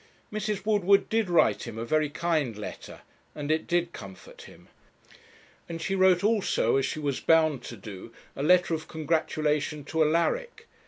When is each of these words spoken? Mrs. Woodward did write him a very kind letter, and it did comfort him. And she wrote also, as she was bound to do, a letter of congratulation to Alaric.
Mrs. 0.33 0.65
Woodward 0.65 1.09
did 1.09 1.29
write 1.29 1.67
him 1.67 1.77
a 1.77 1.85
very 1.85 2.09
kind 2.09 2.57
letter, 2.57 3.01
and 3.35 3.51
it 3.51 3.67
did 3.67 3.93
comfort 3.93 4.41
him. 4.45 4.67
And 5.69 5.79
she 5.79 5.93
wrote 5.93 6.23
also, 6.23 6.77
as 6.77 6.87
she 6.87 6.97
was 6.97 7.19
bound 7.19 7.61
to 7.65 7.77
do, 7.77 8.11
a 8.35 8.41
letter 8.41 8.73
of 8.73 8.87
congratulation 8.87 9.83
to 9.83 10.01
Alaric. 10.03 10.67